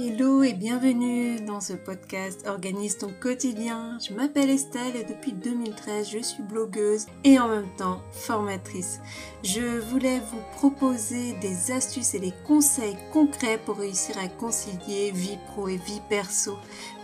[0.00, 3.96] Hello et bienvenue dans ce podcast Organise ton quotidien.
[4.00, 8.98] Je m'appelle Estelle et depuis 2013 je suis blogueuse et en même temps formatrice.
[9.44, 15.38] Je voulais vous proposer des astuces et des conseils concrets pour réussir à concilier vie
[15.46, 16.56] pro et vie perso.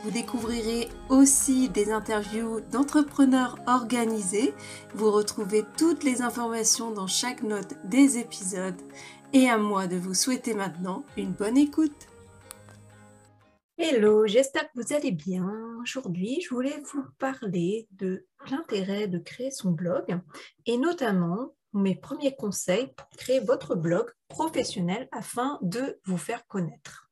[0.02, 4.52] Vous découvrirez aussi des interviews d'entrepreneurs organisés.
[4.96, 8.80] Vous retrouvez toutes les informations dans chaque note des épisodes.
[9.32, 12.09] Et à moi de vous souhaiter maintenant une bonne écoute.
[13.82, 15.50] Hello, j'espère que vous allez bien.
[15.80, 20.20] Aujourd'hui, je voulais vous parler de l'intérêt de créer son blog
[20.66, 27.10] et notamment mes premiers conseils pour créer votre blog professionnel afin de vous faire connaître.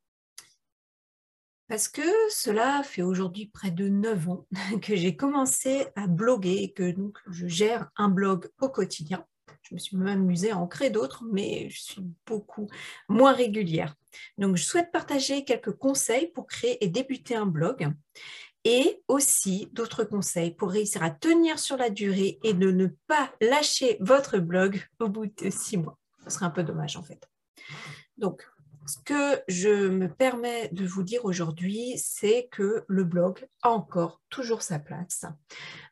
[1.68, 4.46] Parce que cela fait aujourd'hui près de 9 ans
[4.82, 9.24] que j'ai commencé à bloguer et que donc je gère un blog au quotidien.
[9.68, 12.68] Je me suis même amusée à en créer d'autres, mais je suis beaucoup
[13.08, 13.94] moins régulière.
[14.38, 17.92] Donc, je souhaite partager quelques conseils pour créer et débuter un blog
[18.64, 23.32] et aussi d'autres conseils pour réussir à tenir sur la durée et de ne pas
[23.40, 25.98] lâcher votre blog au bout de six mois.
[26.24, 27.28] Ce serait un peu dommage en fait.
[28.16, 28.48] Donc,
[28.88, 34.22] ce que je me permets de vous dire aujourd'hui, c'est que le blog a encore
[34.30, 35.26] toujours sa place.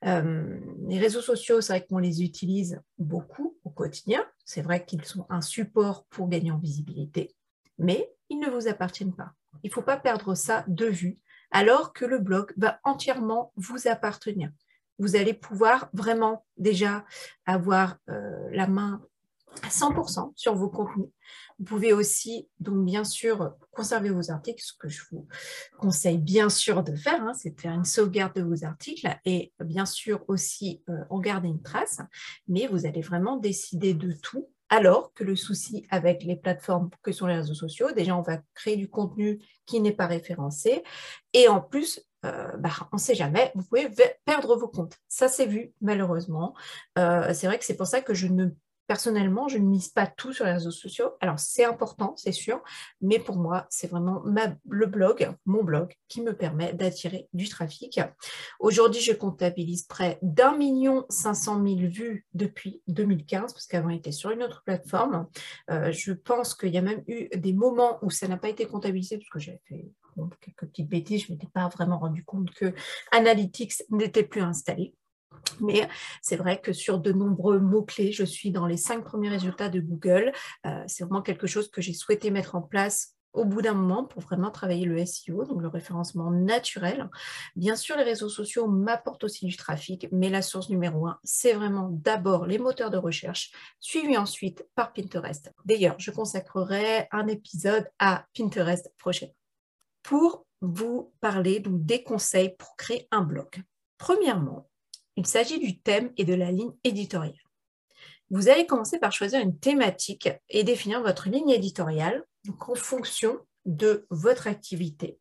[0.05, 4.25] Euh, les réseaux sociaux, c'est vrai qu'on les utilise beaucoup au quotidien.
[4.45, 7.37] C'est vrai qu'ils sont un support pour gagner en visibilité,
[7.79, 9.33] mais ils ne vous appartiennent pas.
[9.63, 11.19] Il ne faut pas perdre ça de vue,
[11.51, 14.51] alors que le blog va entièrement vous appartenir.
[14.99, 17.05] Vous allez pouvoir vraiment déjà
[17.45, 19.03] avoir euh, la main
[19.63, 21.09] à 100% sur vos contenus.
[21.59, 25.27] Vous pouvez aussi, donc bien sûr, conserver vos articles, ce que je vous
[25.79, 29.53] conseille bien sûr de faire, hein, c'est de faire une sauvegarde de vos articles et
[29.65, 32.01] bien sûr aussi euh, en garder une trace,
[32.47, 34.49] mais vous allez vraiment décider de tout.
[34.69, 38.39] Alors que le souci avec les plateformes que sont les réseaux sociaux, déjà on va
[38.53, 40.83] créer du contenu qui n'est pas référencé
[41.33, 43.89] et en plus euh, bah, on ne sait jamais, vous pouvez
[44.25, 44.97] perdre vos comptes.
[45.09, 46.55] Ça, c'est vu, malheureusement.
[46.99, 48.49] Euh, c'est vrai que c'est pour ça que je ne
[48.87, 51.13] Personnellement, je ne mise pas tout sur les réseaux sociaux.
[51.21, 52.63] Alors, c'est important, c'est sûr,
[53.01, 54.23] mais pour moi, c'est vraiment
[54.69, 58.01] le blog, mon blog, qui me permet d'attirer du trafic.
[58.61, 63.99] Aujourd'hui, je comptabilise près d'un million cinq cent mille vues depuis 2015, parce qu'avant, il
[63.99, 65.27] était sur une autre plateforme.
[65.71, 68.67] Euh, je pense qu'il y a même eu des moments où ça n'a pas été
[68.67, 69.87] comptabilisé, parce que j'avais fait
[70.41, 72.73] quelques petites bêtises, je ne m'étais pas vraiment rendu compte que
[73.13, 74.95] Analytics n'était plus installé.
[75.61, 75.89] Mais
[76.23, 79.81] c'est vrai que sur de nombreux mots-clés, je suis dans les cinq premiers résultats de
[79.81, 80.33] Google.
[80.67, 84.05] Euh, c'est vraiment quelque chose que j'ai souhaité mettre en place au bout d'un moment
[84.05, 87.09] pour vraiment travailler le SEO, donc le référencement naturel.
[87.55, 91.53] Bien sûr, les réseaux sociaux m'apportent aussi du trafic, mais la source numéro un, c'est
[91.53, 95.53] vraiment d'abord les moteurs de recherche, suivi ensuite par Pinterest.
[95.67, 99.35] D'ailleurs, je consacrerai un épisode à Pinterest prochainement.
[100.03, 103.63] Pour vous parler donc, des conseils pour créer un blog.
[103.99, 104.69] Premièrement,
[105.17, 107.35] il s'agit du thème et de la ligne éditoriale.
[108.31, 112.25] Vous allez commencer par choisir une thématique et définir votre ligne éditoriale
[112.61, 115.19] en fonction de votre activité.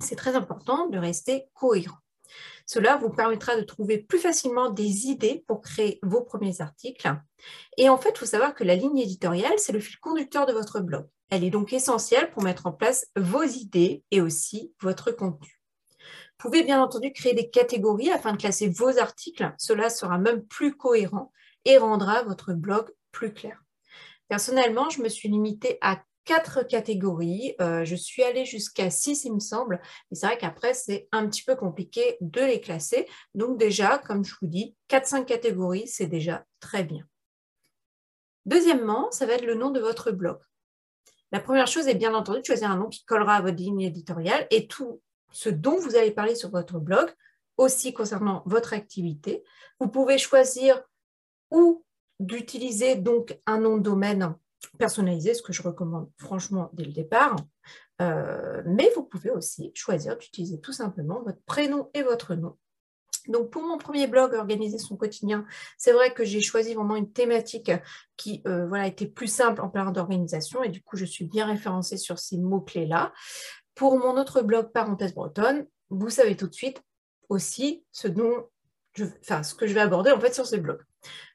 [0.00, 1.98] C'est très important de rester cohérent.
[2.66, 7.08] Cela vous permettra de trouver plus facilement des idées pour créer vos premiers articles.
[7.78, 10.52] Et en fait, il faut savoir que la ligne éditoriale, c'est le fil conducteur de
[10.52, 11.06] votre blog.
[11.30, 15.55] Elle est donc essentielle pour mettre en place vos idées et aussi votre contenu.
[16.38, 19.54] Vous pouvez bien entendu créer des catégories afin de classer vos articles.
[19.56, 21.32] Cela sera même plus cohérent
[21.64, 23.62] et rendra votre blog plus clair.
[24.28, 27.54] Personnellement, je me suis limitée à quatre catégories.
[27.62, 29.80] Euh, je suis allée jusqu'à six, il me semble.
[30.10, 33.08] Mais c'est vrai qu'après, c'est un petit peu compliqué de les classer.
[33.34, 37.06] Donc déjà, comme je vous dis, 4-5 catégories, c'est déjà très bien.
[38.44, 40.38] Deuxièmement, ça va être le nom de votre blog.
[41.32, 43.80] La première chose est bien entendu de choisir un nom qui collera à votre ligne
[43.80, 45.00] éditoriale et tout
[45.36, 47.10] ce dont vous allez parler sur votre blog,
[47.58, 49.44] aussi concernant votre activité.
[49.78, 50.82] Vous pouvez choisir
[51.50, 51.84] ou
[52.18, 54.34] d'utiliser donc un nom de domaine
[54.78, 57.36] personnalisé, ce que je recommande franchement dès le départ.
[58.00, 62.56] Euh, mais vous pouvez aussi choisir d'utiliser tout simplement votre prénom et votre nom.
[63.28, 65.44] Donc pour mon premier blog, Organiser son quotidien,
[65.76, 67.72] c'est vrai que j'ai choisi vraiment une thématique
[68.16, 71.46] qui euh, voilà, était plus simple en parlant d'organisation et du coup je suis bien
[71.46, 73.12] référencée sur ces mots-clés-là.
[73.76, 76.82] Pour mon autre blog Parenthèse Bretonne, vous savez tout de suite
[77.28, 78.48] aussi ce dont
[78.94, 80.80] je, enfin, que je vais aborder en fait sur ce blog.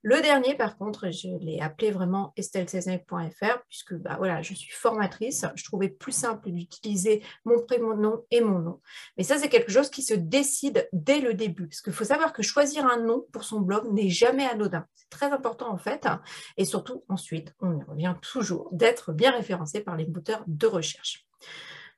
[0.01, 5.45] Le dernier, par contre, je l'ai appelé vraiment estelle16.fr puisque bah, voilà, je suis formatrice.
[5.53, 8.81] Je trouvais plus simple d'utiliser mon prénom et mon nom.
[9.17, 11.67] Mais ça, c'est quelque chose qui se décide dès le début.
[11.67, 14.87] Parce qu'il faut savoir que choisir un nom pour son blog n'est jamais anodin.
[14.95, 16.07] C'est très important en fait.
[16.57, 21.27] Et surtout, ensuite, on y revient toujours d'être bien référencé par les moteurs de recherche.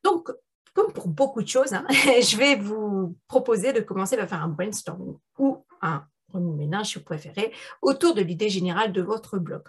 [0.04, 0.30] Donc,
[0.74, 4.48] comme pour beaucoup de choses, hein, je vais vous proposer de commencer par faire un
[4.48, 9.62] brainstorming ou un remue-ménage, si vous préférez, autour de l'idée générale de votre blog.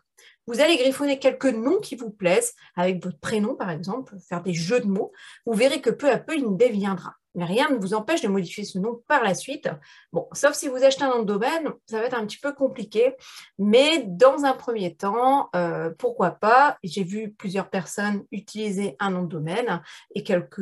[0.47, 4.55] Vous allez griffonner quelques noms qui vous plaisent, avec votre prénom par exemple, faire des
[4.55, 5.13] jeux de mots.
[5.47, 7.15] Vous verrez que peu à peu, une idée viendra.
[7.35, 9.69] Mais rien ne vous empêche de modifier ce nom par la suite.
[10.13, 12.53] Bon, sauf si vous achetez un nom de domaine, ça va être un petit peu
[12.53, 13.15] compliqué.
[13.59, 19.23] Mais dans un premier temps, euh, pourquoi pas J'ai vu plusieurs personnes utiliser un nom
[19.23, 19.83] de domaine
[20.15, 20.59] et quelques,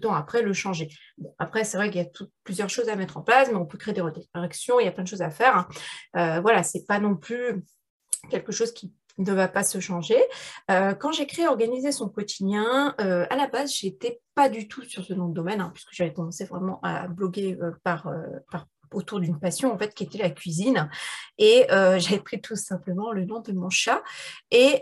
[0.00, 0.88] temps après le changer.
[1.38, 2.08] Après, c'est vrai qu'il y a
[2.44, 4.92] plusieurs choses à mettre en place, mais on peut créer des redirections, il y a
[4.92, 5.56] plein de choses à faire.
[5.56, 5.68] Hein.
[6.16, 7.64] Euh, voilà, c'est pas non plus
[8.30, 10.18] quelque chose qui ne va pas se changer.
[10.70, 14.82] Euh, quand j'ai créé Organiser son quotidien, euh, à la base, j'étais pas du tout
[14.82, 18.10] sur ce nom de domaine, hein, puisque j'avais commencé vraiment à bloguer euh, par,
[18.92, 20.88] autour d'une passion en fait qui était la cuisine
[21.38, 21.66] et
[21.98, 24.00] j'avais pris tout simplement le nom de mon chat
[24.52, 24.80] et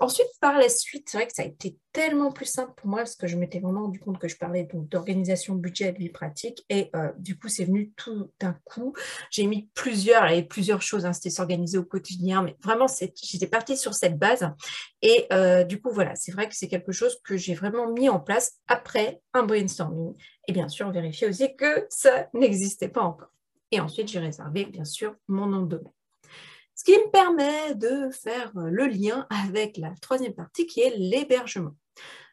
[0.00, 2.98] ensuite par la suite c'est vrai que ça a été tellement plus simple pour moi
[2.98, 6.62] parce que je m'étais vraiment rendu compte que je parlais donc d'organisation budget vie pratique.
[6.68, 8.92] Et euh, du coup c'est venu tout d'un coup.
[9.30, 13.78] J'ai mis plusieurs avait plusieurs choses hein, c'était s'organiser au quotidien mais vraiment j'étais partie
[13.78, 14.46] sur cette base.
[15.00, 15.26] Et
[15.66, 18.58] du coup voilà c'est vrai que c'est quelque chose que j'ai vraiment mis en place
[18.68, 20.12] après un brainstorming
[20.48, 23.30] et bien sûr vérifier aussi que ça n'existait pas encore.
[23.72, 25.92] Et ensuite, j'ai réservé, bien sûr, mon nom de domaine.
[26.74, 31.74] Ce qui me permet de faire le lien avec la troisième partie qui est l'hébergement.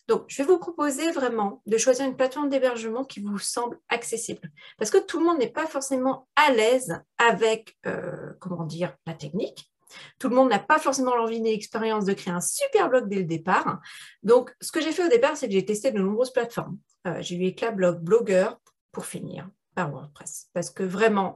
[0.07, 4.51] Donc, je vais vous proposer vraiment de choisir une plateforme d'hébergement qui vous semble accessible.
[4.77, 9.13] Parce que tout le monde n'est pas forcément à l'aise avec, euh, comment dire, la
[9.13, 9.71] technique.
[10.19, 13.17] Tout le monde n'a pas forcément l'envie ni l'expérience de créer un super blog dès
[13.17, 13.79] le départ.
[14.23, 16.77] Donc, ce que j'ai fait au départ, c'est que j'ai testé de nombreuses plateformes.
[17.07, 18.49] Euh, j'ai eu Eclablog, Blogger,
[18.91, 20.49] pour finir par WordPress.
[20.53, 21.35] Parce que vraiment,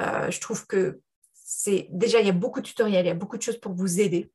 [0.00, 1.00] euh, je trouve que
[1.32, 3.72] c'est déjà, il y a beaucoup de tutoriels, il y a beaucoup de choses pour
[3.72, 4.30] vous aider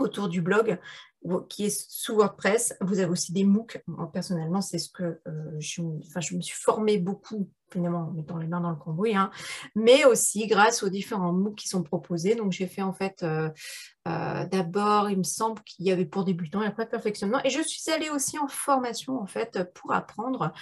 [0.00, 0.78] autour du blog
[1.48, 2.74] qui est sous WordPress.
[2.80, 3.82] Vous avez aussi des MOOC.
[3.86, 8.46] Moi, personnellement, c'est ce que euh, je, me suis formée beaucoup, finalement, en mettant les
[8.46, 9.30] mains dans le cambouis, hein,
[9.74, 12.34] mais aussi grâce aux différents MOOC qui sont proposés.
[12.34, 13.50] Donc, j'ai fait en fait, euh,
[14.06, 17.40] d'abord, il me semble qu'il y avait pour débutants et après perfectionnement.
[17.44, 20.52] Et je suis allée aussi en formation, en fait, pour apprendre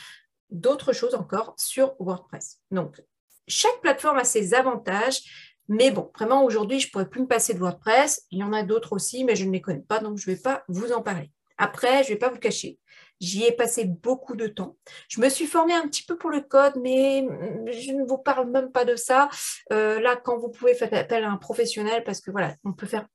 [0.50, 2.58] d'autres choses encore sur WordPress.
[2.73, 3.00] Donc,
[3.46, 7.55] chaque plateforme a ses avantages, mais bon, vraiment aujourd'hui, je ne pourrais plus me passer
[7.55, 8.26] de WordPress.
[8.31, 10.35] Il y en a d'autres aussi, mais je ne les connais pas, donc je ne
[10.35, 11.31] vais pas vous en parler.
[11.59, 12.79] Après, je ne vais pas vous cacher,
[13.20, 14.76] j'y ai passé beaucoup de temps.
[15.09, 17.26] Je me suis formée un petit peu pour le code, mais
[17.73, 19.29] je ne vous parle même pas de ça.
[19.73, 22.87] Euh, là, quand vous pouvez faire appel à un professionnel, parce que voilà, on peut
[22.87, 23.06] faire,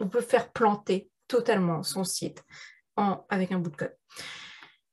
[0.00, 2.44] on peut faire planter totalement son site
[3.28, 3.96] avec un bout de code.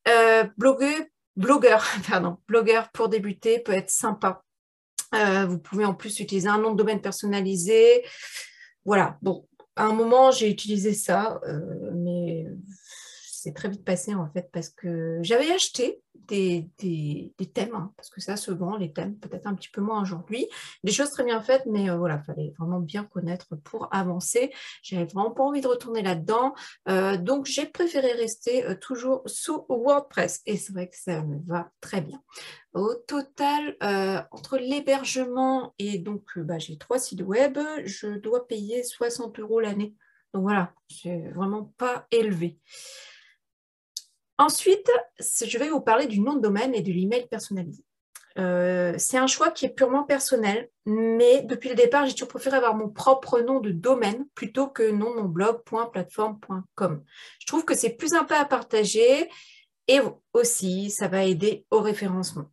[0.08, 1.06] Euh, blogueur,
[1.36, 4.44] blogueur, pardon, blogueur pour débuter peut être sympa.
[5.16, 8.06] Euh, vous pouvez en plus utiliser un nom de domaine personnalisé.
[8.86, 12.46] Voilà, bon, à un moment, j'ai utilisé ça, euh, mais
[13.31, 16.69] c'est très vite passé en fait parce que j'avais acheté des,
[17.53, 20.47] thèmes, hein, parce que ça se vend, les thèmes, peut-être un petit peu moins aujourd'hui.
[20.83, 24.53] Des choses très bien faites, mais euh, voilà, il fallait vraiment bien connaître pour avancer.
[24.83, 26.53] J'avais vraiment pas envie de retourner là-dedans.
[26.89, 30.41] Euh, donc, j'ai préféré rester euh, toujours sous WordPress.
[30.45, 32.21] Et c'est vrai que ça me va très bien.
[32.74, 33.75] Au total,
[34.31, 39.94] entre l'hébergement et donc bah, j'ai trois sites web, je dois payer 60 euros l'année.
[40.33, 42.57] Donc voilà, c'est vraiment pas élevé.
[44.41, 47.83] Ensuite, je vais vous parler du nom de domaine et de l'email personnalisé.
[48.39, 52.57] Euh, c'est un choix qui est purement personnel, mais depuis le départ, j'ai toujours préféré
[52.57, 57.03] avoir mon propre nom de domaine plutôt que nom mon blog.plateforme.com.
[57.39, 59.29] Je trouve que c'est plus sympa à partager
[59.88, 60.00] et
[60.33, 62.45] aussi ça va aider au référencement.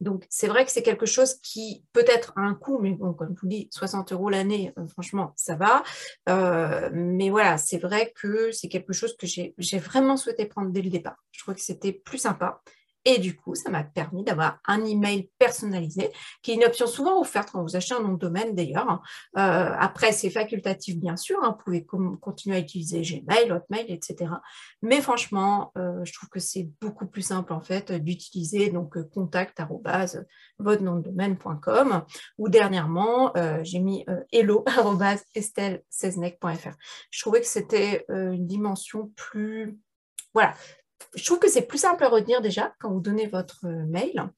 [0.00, 3.34] Donc, c'est vrai que c'est quelque chose qui peut-être a un coût, mais bon, comme
[3.36, 5.82] je vous dis, 60 euros l'année, euh, franchement, ça va.
[6.28, 10.82] Euh, mais voilà, c'est vrai que c'est quelque chose que j'ai vraiment souhaité prendre dès
[10.82, 11.16] le départ.
[11.32, 12.62] Je crois que c'était plus sympa.
[13.04, 16.10] Et du coup, ça m'a permis d'avoir un email personnalisé,
[16.42, 19.02] qui est une option souvent offerte quand vous achetez un nom de domaine d'ailleurs.
[19.38, 21.56] Euh, après, c'est facultatif bien sûr, hein.
[21.56, 21.86] vous pouvez
[22.20, 24.30] continuer à utiliser Gmail, Hotmail, etc.
[24.82, 29.08] Mais franchement, euh, je trouve que c'est beaucoup plus simple en fait d'utiliser donc euh,
[32.38, 34.64] ou dernièrement, j'ai mis hello
[37.10, 39.78] Je trouvais que c'était une dimension plus
[40.32, 40.54] voilà,
[41.14, 44.30] je trouve que c'est plus simple à retenir déjà quand vous donnez votre euh, mail.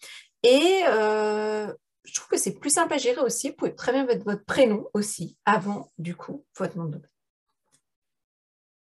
[0.42, 1.72] Et euh,
[2.04, 3.50] je trouve que c'est plus simple à gérer aussi.
[3.50, 7.08] Vous pouvez très bien mettre votre prénom aussi avant, du coup, votre nom de domaine.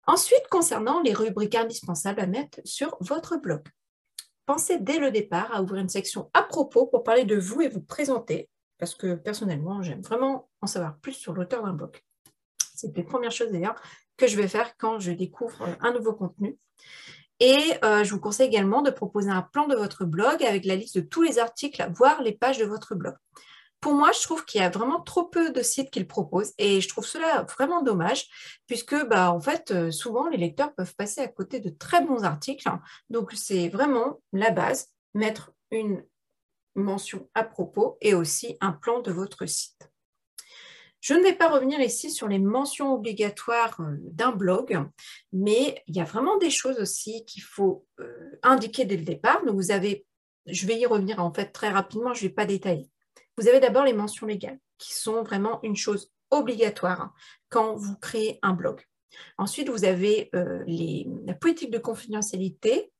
[0.05, 3.61] Ensuite, concernant les rubriques indispensables à mettre sur votre blog.
[4.45, 7.69] Pensez dès le départ à ouvrir une section à propos pour parler de vous et
[7.69, 11.97] vous présenter, parce que personnellement, j'aime vraiment en savoir plus sur l'auteur d'un blog.
[12.75, 13.81] C'est les premières choses d'ailleurs
[14.17, 16.57] que je vais faire quand je découvre un nouveau contenu.
[17.45, 20.95] Et je vous conseille également de proposer un plan de votre blog avec la liste
[20.95, 23.15] de tous les articles, voire les pages de votre blog.
[23.81, 26.79] Pour moi, je trouve qu'il y a vraiment trop peu de sites qu'ils proposent et
[26.79, 28.29] je trouve cela vraiment dommage
[28.65, 32.69] puisque, bah, fait, souvent les lecteurs peuvent passer à côté de très bons articles.
[33.09, 36.01] Donc, c'est vraiment la base, mettre une
[36.75, 39.91] mention à propos et aussi un plan de votre site.
[41.03, 44.79] Je ne vais pas revenir ici sur les mentions obligatoires d'un blog,
[45.33, 47.85] mais il y a vraiment des choses aussi qu'il faut
[48.41, 49.43] indiquer dès le départ.
[49.43, 50.05] Donc, vous avez,
[50.45, 52.89] je vais y revenir en fait très rapidement, je ne vais pas détailler.
[53.37, 57.13] Vous avez d'abord les mentions légales, qui sont vraiment une chose obligatoire hein,
[57.49, 58.79] quand vous créez un blog.
[59.37, 60.63] Ensuite, vous avez euh,
[61.25, 62.93] la politique de confidentialité,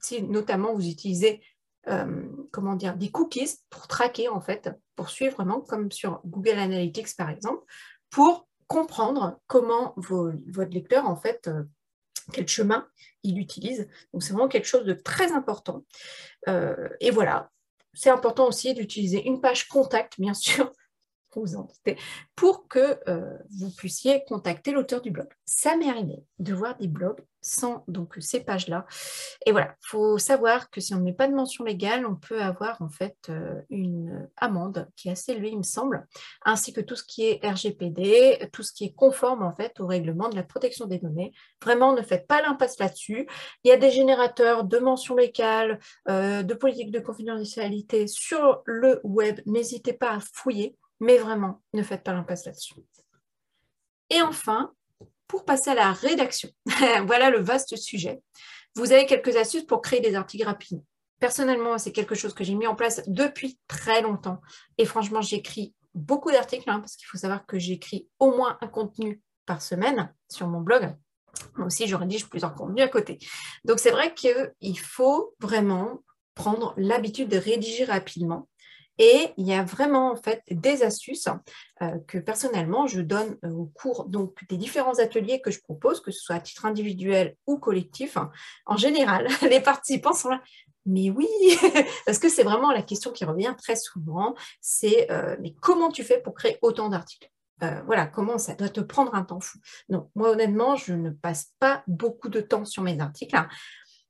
[0.00, 1.40] si notamment vous utilisez
[1.88, 6.58] euh, comment dire, des cookies pour traquer, en fait, pour suivre vraiment, comme sur Google
[6.58, 7.64] Analytics par exemple,
[8.10, 11.64] pour comprendre comment votre lecteur, en fait, euh,
[12.32, 12.86] quel chemin
[13.22, 13.88] il utilise.
[14.12, 15.84] Donc, c'est vraiment quelque chose de très important.
[16.46, 17.50] et voilà,
[17.92, 20.72] c'est important aussi d'utiliser une page contact, bien sûr,
[21.40, 21.66] vous en
[22.36, 25.28] pour que euh, vous puissiez contacter l'auteur du blog.
[25.44, 28.86] Ça m'est arrivé de voir des blogs sans donc ces pages-là.
[29.44, 32.16] Et voilà, il faut savoir que si on ne met pas de mention légale, on
[32.16, 36.06] peut avoir en fait euh, une amende qui est assez élevée, il me semble,
[36.44, 39.86] ainsi que tout ce qui est RGPD, tout ce qui est conforme en fait au
[39.86, 41.32] règlement de la protection des données.
[41.62, 43.28] Vraiment, ne faites pas l'impasse là-dessus.
[43.62, 49.00] Il y a des générateurs de mentions légales, euh, de politique de confidentialité sur le
[49.04, 49.40] web.
[49.44, 52.74] N'hésitez pas à fouiller, mais vraiment, ne faites pas l'impasse là-dessus.
[54.10, 54.72] Et enfin,
[55.26, 56.50] pour passer à la rédaction.
[57.06, 58.22] voilà le vaste sujet.
[58.76, 60.84] Vous avez quelques astuces pour créer des articles rapidement.
[61.20, 64.40] Personnellement, c'est quelque chose que j'ai mis en place depuis très longtemps.
[64.78, 68.66] Et franchement, j'écris beaucoup d'articles, hein, parce qu'il faut savoir que j'écris au moins un
[68.66, 70.94] contenu par semaine sur mon blog.
[71.56, 73.18] Moi aussi, je rédige plusieurs contenus à côté.
[73.64, 76.02] Donc, c'est vrai qu'il faut vraiment
[76.34, 78.48] prendre l'habitude de rédiger rapidement
[78.98, 81.28] et il y a vraiment en fait des astuces
[81.82, 84.08] euh, que personnellement je donne euh, au cours
[84.48, 88.16] des différents ateliers que je propose, que ce soit à titre individuel ou collectif.
[88.66, 90.40] En général, les participants sont là.
[90.86, 91.28] Mais oui,
[92.06, 96.04] parce que c'est vraiment la question qui revient très souvent, c'est euh, mais comment tu
[96.04, 97.30] fais pour créer autant d'articles?
[97.86, 99.56] Voilà, comment ça doit te prendre un temps fou?
[99.88, 103.34] Non, moi honnêtement, je ne passe pas beaucoup de temps sur mes articles.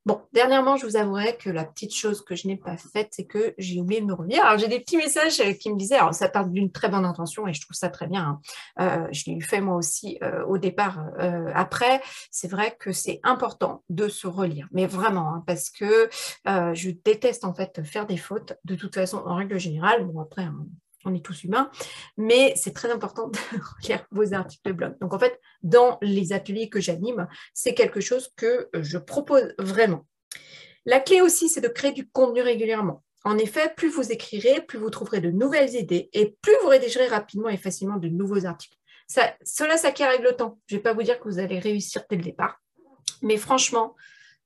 [0.07, 3.25] Bon, dernièrement, je vous avouerai que la petite chose que je n'ai pas faite, c'est
[3.25, 4.45] que j'ai oublié de me revenir.
[4.45, 7.07] Alors, j'ai des petits messages euh, qui me disaient, alors ça part d'une très bonne
[7.07, 8.23] intention et je trouve ça très bien.
[8.23, 8.41] Hein.
[8.81, 11.07] Euh, je l'ai fait moi aussi euh, au départ.
[11.55, 16.11] après, c'est vrai que c'est important de se relire, mais vraiment, hein, parce que
[16.45, 18.55] je déteste en fait faire des fautes.
[18.65, 20.67] De toute façon, en règle générale, bon après, hein,
[21.05, 21.71] on est tous humains,
[22.17, 23.39] mais c'est très important de
[23.89, 24.99] lire vos articles de blog.
[25.01, 29.55] Donc en fait, dans les ateliers que j'anime, c'est quelque chose que euh, je propose
[29.59, 30.07] vraiment.
[30.87, 33.03] La clé aussi, c'est de créer du contenu régulièrement.
[33.25, 37.07] En effet, plus vous écrirez, plus vous trouverez de nouvelles idées et plus vous rédigerez
[37.07, 38.77] rapidement et facilement de nouveaux articles.
[39.07, 40.59] Cela s'acquiert avec le temps.
[40.67, 42.61] Je ne vais pas vous dire que vous allez réussir dès le départ,
[43.23, 43.95] mais franchement,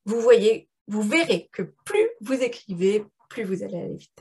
[0.04, 4.12] vous voyez, vous verrez que plus vous écrivez, plus vous allez aller vite.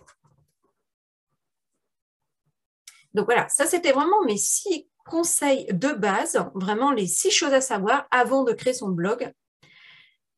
[3.18, 7.62] Donc voilà, ça c'était vraiment mes six conseils de base, vraiment les six choses à
[7.62, 9.34] savoir avant de créer son blog.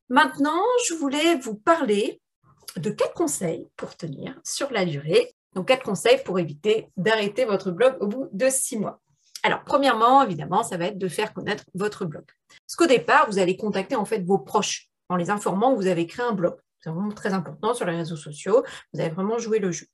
[0.08, 2.22] Maintenant, je voulais vous parler
[2.78, 5.36] de quatre conseils pour tenir sur la durée.
[5.56, 9.02] Donc quatre conseils pour éviter d'arrêter votre blog au bout de six mois.
[9.44, 12.24] Alors, premièrement, évidemment, ça va être de faire connaître votre blog.
[12.48, 15.88] Parce qu'au départ, vous allez contacter en fait vos proches en les informant que vous
[15.88, 16.56] avez créé un blog.
[16.80, 18.64] C'est vraiment très important sur les réseaux sociaux.
[18.94, 19.86] Vous avez vraiment joué le jeu.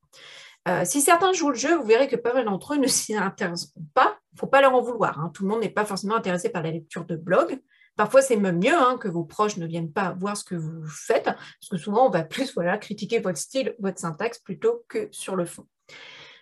[0.68, 3.16] Euh, si certains jouent le jeu, vous verrez que pas mal d'entre eux ne s'y
[3.16, 4.18] intéresseront pas.
[4.32, 5.20] Il ne faut pas leur en vouloir.
[5.20, 5.32] Hein.
[5.34, 7.62] Tout le monde n'est pas forcément intéressé par la lecture de blog.
[7.96, 10.86] Parfois, c'est même mieux hein, que vos proches ne viennent pas voir ce que vous
[10.86, 15.08] faites, parce que souvent, on va plus voilà, critiquer votre style, votre syntaxe, plutôt que
[15.12, 15.66] sur le fond.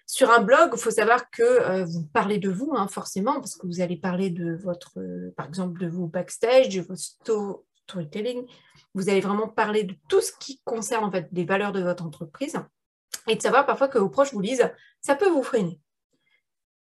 [0.05, 3.55] Sur un blog, il faut savoir que euh, vous parlez de vous, hein, forcément, parce
[3.55, 7.01] que vous allez parler de votre, euh, par exemple, de vos backstage, de votre
[7.85, 8.45] storytelling.
[8.95, 12.57] Vous allez vraiment parler de tout ce qui concerne des valeurs de votre entreprise
[13.27, 14.69] et de savoir parfois que vos proches vous lisent,
[15.01, 15.79] ça peut vous freiner.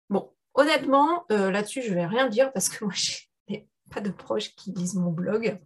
[0.09, 3.13] Bon, honnêtement, euh, là-dessus, je ne vais rien dire parce que moi, je
[3.49, 5.59] n'ai pas de proches qui lisent mon blog.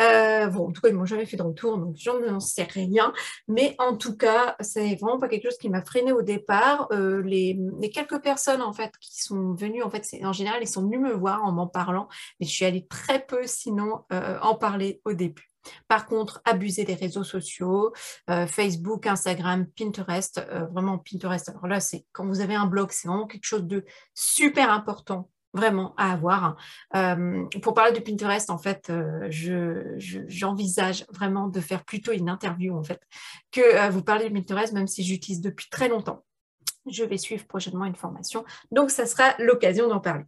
[0.00, 2.64] Euh, bon, en tout cas, ils m'ont jamais fait de retour, donc je n'en sais
[2.64, 3.12] rien.
[3.48, 6.88] Mais en tout cas, c'est vraiment pas quelque chose qui m'a freiné au départ.
[6.92, 7.58] Euh, les,
[7.92, 11.12] quelques personnes, en fait, qui sont venues, en fait, en général, ils sont venus me
[11.12, 12.08] voir en m'en parlant,
[12.38, 15.49] mais je suis allée très peu, sinon, en parler au début.
[15.88, 17.92] Par contre, abuser des réseaux sociaux,
[18.28, 21.48] euh, Facebook, Instagram, Pinterest, euh, vraiment Pinterest.
[21.48, 25.30] Alors là, c'est quand vous avez un blog, c'est vraiment quelque chose de super important
[25.52, 26.56] vraiment à avoir.
[26.94, 28.92] Euh, pour parler de Pinterest, en fait,
[30.28, 33.00] j'envisage vraiment de faire plutôt une interview, en fait,
[33.50, 36.24] que vous parlez de Pinterest, même si j'utilise depuis très longtemps.
[36.88, 40.24] Je vais suivre prochainement une formation, donc ça sera l'occasion d'en parler.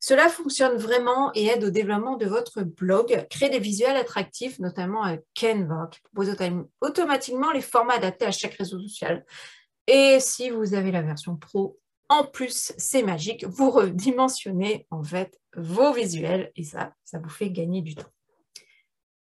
[0.00, 3.26] Cela fonctionne vraiment et aide au développement de votre blog.
[3.30, 6.36] Créer des visuels attractifs, notamment avec Canva, qui propose
[6.80, 9.24] automatiquement les formats adaptés à chaque réseau social.
[9.88, 11.78] Et si vous avez la version pro,
[12.08, 13.44] en plus, c'est magique.
[13.44, 18.08] Vous redimensionnez en fait vos visuels et ça, ça vous fait gagner du temps.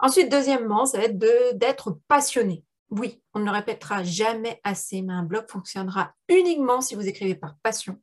[0.01, 1.19] Ensuite, deuxièmement, ça va être
[1.57, 2.65] d'être passionné.
[2.91, 7.35] Oui, on ne le répétera jamais assez, mais un blog fonctionnera uniquement si vous écrivez
[7.35, 7.99] par passion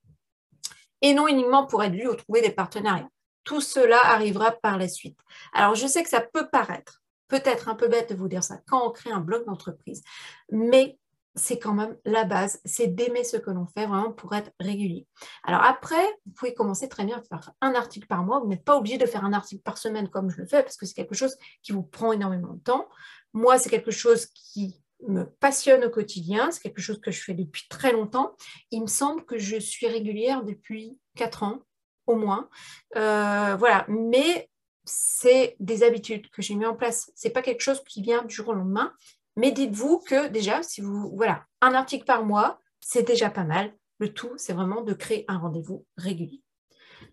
[1.01, 3.09] et non uniquement pour être lu ou trouver des partenariats.
[3.43, 5.19] Tout cela arrivera par la suite.
[5.53, 8.59] Alors, je sais que ça peut paraître peut-être un peu bête de vous dire ça
[8.67, 10.03] quand on crée un blog d'entreprise,
[10.51, 10.99] mais
[11.35, 15.07] c'est quand même la base, c'est d'aimer ce que l'on fait vraiment pour être régulier.
[15.43, 18.65] Alors après, vous pouvez commencer très bien à faire un article par mois, vous n'êtes
[18.65, 20.93] pas obligé de faire un article par semaine comme je le fais, parce que c'est
[20.93, 22.89] quelque chose qui vous prend énormément de temps.
[23.33, 27.33] Moi, c'est quelque chose qui me passionne au quotidien, c'est quelque chose que je fais
[27.33, 28.35] depuis très longtemps.
[28.71, 31.59] Il me semble que je suis régulière depuis quatre ans
[32.07, 32.49] au moins.
[32.95, 34.49] Euh, voilà, mais
[34.83, 37.11] c'est des habitudes que j'ai mis en place.
[37.15, 38.93] Ce n'est pas quelque chose qui vient du jour au lendemain.
[39.37, 43.73] Mais dites-vous que déjà, si vous, voilà, un article par mois, c'est déjà pas mal.
[43.99, 46.41] Le tout, c'est vraiment de créer un rendez-vous régulier.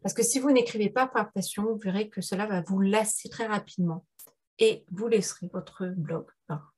[0.02, 3.28] Parce que si vous n'écrivez pas par passion, vous verrez que cela va vous lasser
[3.28, 4.06] très rapidement
[4.58, 6.26] et vous laisserez votre blog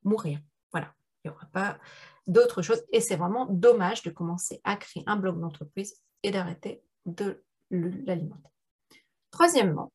[0.05, 0.41] mourir.
[0.73, 0.93] Voilà,
[1.25, 1.79] il n'y aura pas
[2.27, 2.83] d'autre chose.
[2.93, 8.51] Et c'est vraiment dommage de commencer à créer un blog d'entreprise et d'arrêter de l'alimenter.
[9.31, 9.93] Troisièmement,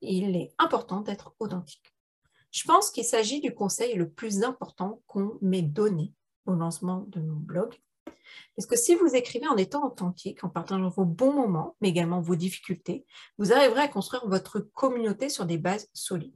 [0.00, 1.94] il est important d'être authentique.
[2.50, 6.12] Je pense qu'il s'agit du conseil le plus important qu'on m'ait donné
[6.46, 7.74] au lancement de mon blog.
[8.56, 12.20] Parce que si vous écrivez en étant authentique, en partageant vos bons moments, mais également
[12.20, 13.04] vos difficultés,
[13.38, 16.34] vous arriverez à construire votre communauté sur des bases solides.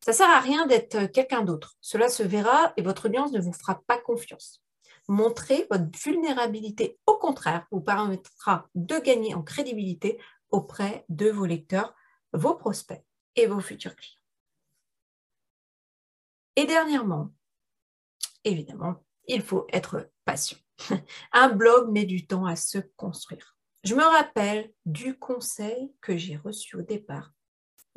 [0.00, 1.76] Ça ne sert à rien d'être quelqu'un d'autre.
[1.80, 4.62] Cela se verra et votre audience ne vous fera pas confiance.
[5.08, 10.18] Montrez votre vulnérabilité, au contraire, vous permettra de gagner en crédibilité
[10.50, 11.94] auprès de vos lecteurs,
[12.32, 13.02] vos prospects
[13.34, 14.20] et vos futurs clients.
[16.56, 17.32] Et dernièrement,
[18.44, 20.58] évidemment, il faut être patient.
[21.32, 23.56] Un blog met du temps à se construire.
[23.84, 27.32] Je me rappelle du conseil que j'ai reçu au départ.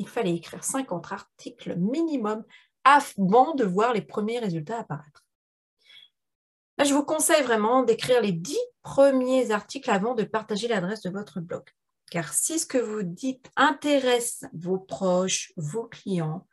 [0.01, 2.43] Il fallait écrire 50 articles minimum
[2.83, 5.23] avant de voir les premiers résultats apparaître.
[6.83, 11.39] je vous conseille vraiment d'écrire les 10 premiers articles avant de partager l'adresse de votre
[11.39, 11.61] blog.
[12.09, 16.47] Car si ce que vous dites intéresse vos proches, vos clients,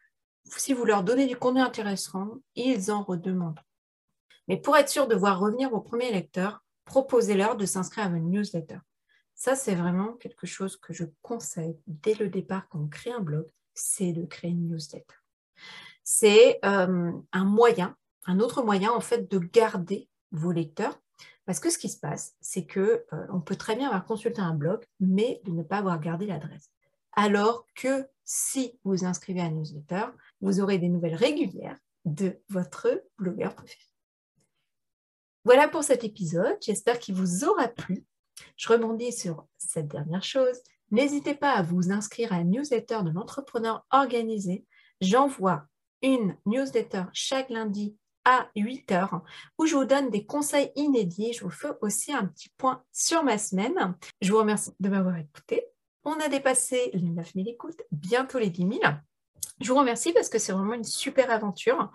[0.44, 3.64] si vous leur donnez du contenu intéressant, ils en redemandent.
[4.46, 8.30] Mais pour être sûr de voir revenir vos premiers lecteurs, proposez-leur de s'inscrire à une
[8.30, 8.80] newsletter.
[9.38, 13.20] Ça, c'est vraiment quelque chose que je conseille dès le départ quand on crée un
[13.20, 15.14] blog, c'est de créer une newsletter.
[16.02, 17.96] C'est euh, un moyen,
[18.26, 21.00] un autre moyen en fait de garder vos lecteurs.
[21.44, 24.40] Parce que ce qui se passe, c'est que euh, on peut très bien avoir consulté
[24.40, 26.72] un blog, mais de ne pas avoir gardé l'adresse.
[27.12, 30.06] Alors que si vous inscrivez à une newsletter,
[30.40, 33.84] vous aurez des nouvelles régulières de votre blogueur préféré.
[35.44, 36.56] Voilà pour cet épisode.
[36.60, 38.04] J'espère qu'il vous aura plu.
[38.56, 40.60] Je rebondis sur cette dernière chose.
[40.90, 44.64] N'hésitez pas à vous inscrire à une newsletter de l'entrepreneur organisé.
[45.00, 45.66] J'envoie
[46.02, 49.22] une newsletter chaque lundi à 8 heures
[49.58, 51.32] où je vous donne des conseils inédits.
[51.32, 53.96] Je vous fais aussi un petit point sur ma semaine.
[54.20, 55.66] Je vous remercie de m'avoir écouté.
[56.04, 58.80] On a dépassé les 9000 écoutes, bientôt les 10 000.
[59.60, 61.90] Je vous remercie parce que c'est vraiment une super aventure.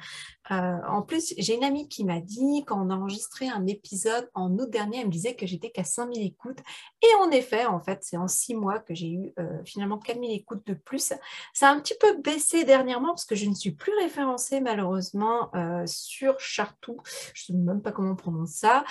[0.51, 4.29] Euh, en plus, j'ai une amie qui m'a dit, quand on a enregistré un épisode
[4.33, 6.59] en août dernier, elle me disait que j'étais qu'à 5000 écoutes.
[7.01, 10.31] Et en effet, en fait, c'est en six mois que j'ai eu euh, finalement 4000
[10.31, 11.13] écoutes de plus.
[11.53, 15.49] Ça a un petit peu baissé dernièrement parce que je ne suis plus référencée malheureusement
[15.55, 16.97] euh, sur Chartou.
[17.33, 18.83] Je ne sais même pas comment on prononce ça.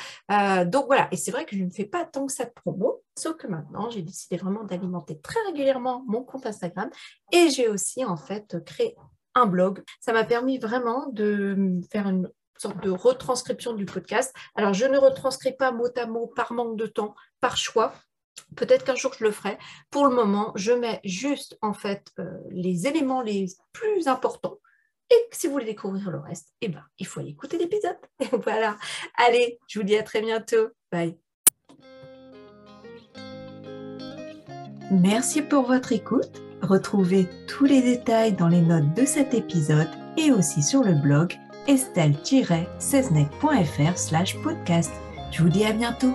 [0.64, 3.02] donc voilà, et c'est vrai que je ne fais pas tant que ça de promo.
[3.18, 6.90] Sauf que maintenant, j'ai décidé vraiment d'alimenter très régulièrement mon compte Instagram
[7.32, 8.96] et j'ai aussi en fait créé
[9.34, 9.82] un blog.
[10.00, 14.34] Ça m'a permis vraiment de faire une sorte de retranscription du podcast.
[14.54, 17.92] Alors, je ne retranscris pas mot à mot par manque de temps, par choix.
[18.56, 19.58] Peut-être qu'un jour je le ferai.
[19.90, 24.58] Pour le moment, je mets juste en fait euh, les éléments les plus importants.
[25.10, 27.98] Et si vous voulez découvrir le reste, eh ben, il faut aller écouter l'épisode.
[28.44, 28.78] voilà.
[29.16, 30.68] Allez, je vous dis à très bientôt.
[30.90, 31.18] Bye.
[34.92, 36.42] Merci pour votre écoute.
[36.60, 41.32] Retrouvez tous les détails dans les notes de cet épisode et aussi sur le blog
[41.66, 44.92] estelle-sesnec.fr slash podcast.
[45.30, 46.12] Je vous dis à bientôt